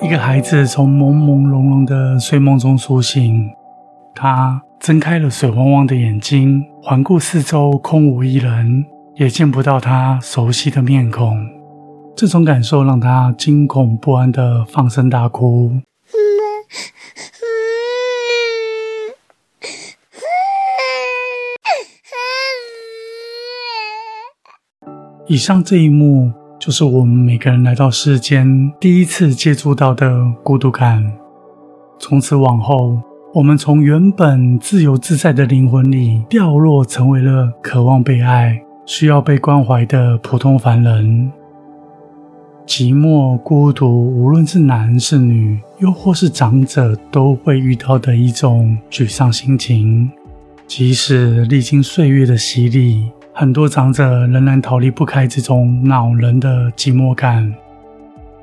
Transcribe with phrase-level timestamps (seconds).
[0.00, 3.50] 一个孩子从朦朦胧胧的睡梦中苏醒，
[4.14, 8.86] 他睁开了水汪汪的眼睛，环顾四周，空无一人，
[9.16, 11.36] 也见不到他熟悉的面孔。
[12.16, 15.72] 这种感受让他惊恐不安的放声大哭。
[25.26, 31.04] 以上这一幕，就是我们每个人来到世间第一次接触到的孤独感。
[32.00, 33.00] 从此往后，
[33.32, 41.30] 我们从原本自由自在的灵魂里掉落，成为了渴望被爱、需要被关怀的普通凡人。
[42.66, 50.10] 寂寞、孤独，无论是男是女，又或是长者，都会遇到的一种沮丧心情。
[50.66, 53.10] 即使历经岁月的洗礼。
[53.40, 57.54] 很多长者仍然逃离不开这种恼人的寂寞感，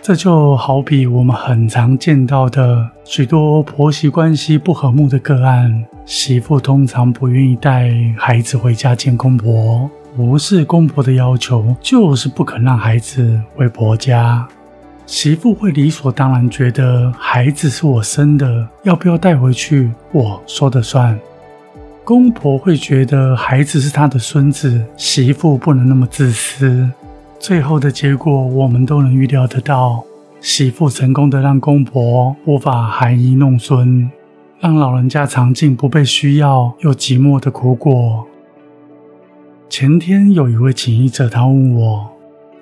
[0.00, 5.84] 这就好比我们很常见到的许多婆媳关系不和睦的个案。
[6.06, 14.48] 媳妇通常不愿意带孩子回家见公婆，不是公婆的要求，就是不肯让孩子回婆家。
[15.04, 21.18] 媳妇会理所当然觉得孩子是我生的，要不要带回去我说的算。
[22.08, 26.88] 公婆会觉得孩子是他的孙子，媳妇不能那么自私。
[27.38, 30.02] 最后的结果，我们都能预料得到：
[30.40, 34.10] 媳妇成功的让公婆无法含饴弄孙，
[34.58, 38.24] 让老人家尝尽不被需要又寂寞的苦果。
[39.68, 42.08] 前天有一位请医者，他问我，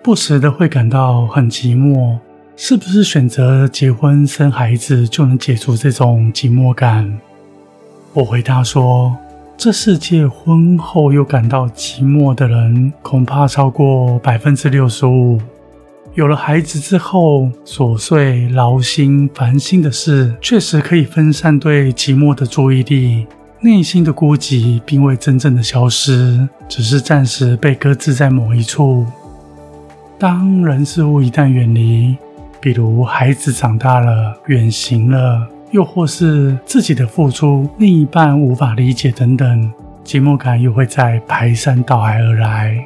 [0.03, 2.19] 不时的会感到很寂寞，
[2.57, 7.21] 是不是选择结婚生孩子就能解除这种寂寞感？
[8.13, 9.17] 我回答说。
[9.59, 15.41] 这世界婚后又感到寂寞的人，恐怕超过百分之六十五。
[16.15, 23.27] 有了孩子之后，琐碎、劳心、烦心的事，确实可以分散对寂寞的注意力。
[23.61, 29.07] 内心的孤寂并未真正的消失，只是暂时被搁置在某一处。
[30.19, 32.15] 当人事物一旦远离，
[32.61, 35.49] 比如孩子长大了、远行了。
[35.77, 39.71] 又或是自己的付出，另一半无法理解等等，
[40.07, 42.83] 寂寞感又会在排山倒海而来。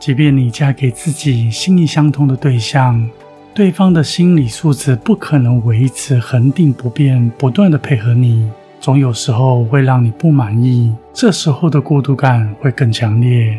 [0.00, 3.06] 即便你嫁给自己心意相通的对象，
[3.52, 10.94] 对方的心理素质不可能维持恒定不变，不断的配合你，总有时候会让你不满意。
[11.12, 13.58] 这时候的孤独感会更强烈。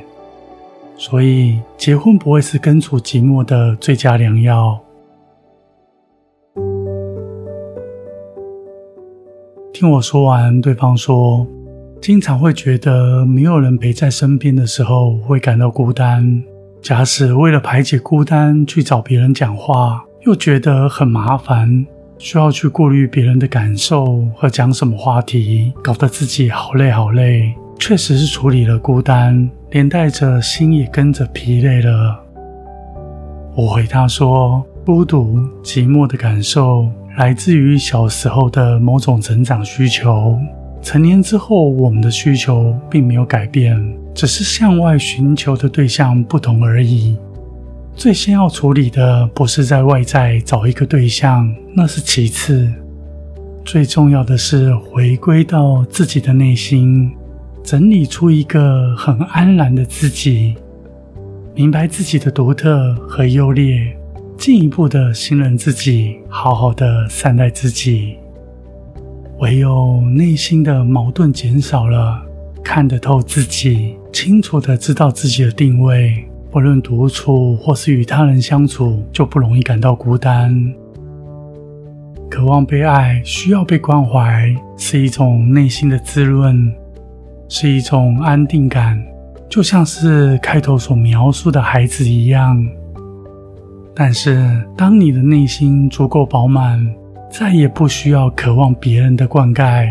[0.97, 4.82] 所以，结婚不会是根除寂寞的最佳良药。
[9.73, 11.47] 听我说完，对方说
[11.99, 16.43] ：“经常会觉得没有人陪在身边的时候，会感到孤单。
[16.79, 21.87] 假使为了排解孤单去找别人讲话，又觉得很麻烦，
[22.19, 27.51] 需要去顾虑别人的感受和讲什么话题，搞得自己好累好累。
[27.79, 32.19] 确实是处理了孤单，连带着心也跟着疲累了。”
[33.57, 40.35] 我回他说：“孤独、寂寞的感受。”来自于小时候的某种成长需求，
[40.81, 43.79] 成年之后，我们的需求并没有改变，
[44.15, 47.15] 只是向外寻求的对象不同而已。
[47.95, 52.67] 最先要处理的，不是在外在找一个对象，那是其次。
[53.63, 57.11] 最重要的是回归到自己的内心，
[57.63, 60.55] 整理出一个很安然的自己，
[61.53, 63.95] 明白自己的独特和优劣。
[64.43, 68.17] 进一步的信任自己，好好的善待自己。
[69.39, 72.21] 唯有内心的矛盾减少了，
[72.61, 80.73] 看得透自己，清楚的知道自己的定位，不论独处或是与他人相处，就不容易感到孤单。
[82.29, 86.69] 渴望被爱，需要被关怀，是一种内心的滋润，
[87.47, 89.01] 是一种安定感，
[89.47, 92.61] 就像是开头所描述的孩子一样。
[93.95, 96.83] 但是，当你的内心足够饱满，
[97.29, 99.87] 再也不需要渴望别人的灌溉，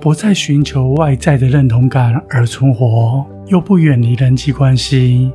[0.00, 5.32] 不再寻求外在的认同感而存活，又不远离人际关系，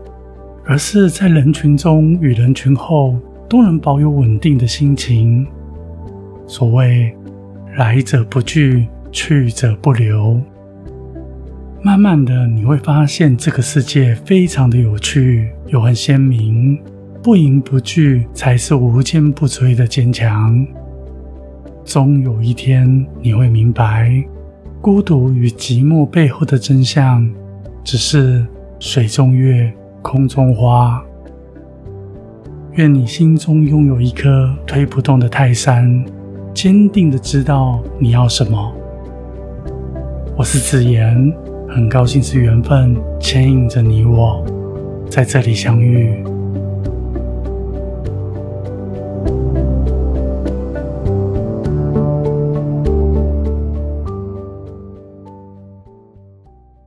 [0.66, 3.18] 而是在人群中与人群后
[3.50, 5.46] 都能保有稳定的心情。
[6.48, 7.14] 所谓
[7.76, 10.40] “来者不拒，去者不留”，
[11.84, 16.80] 慢慢的你会发现这个世界非常的有趣，又很鲜明。
[17.24, 20.68] 不迎不拒，才是无坚不摧的坚强。
[21.86, 24.22] 终有一天，你会明白，
[24.82, 27.26] 孤独与寂寞背后的真相，
[27.82, 28.46] 只是
[28.78, 29.72] 水中月，
[30.02, 31.02] 空中花。
[32.74, 36.04] 愿你心中拥有一颗推不动的泰山，
[36.54, 38.74] 坚定的知道你要什么。
[40.36, 41.34] 我是子言，
[41.70, 44.46] 很高兴是缘分牵引着你我
[45.10, 46.22] 在这里相遇。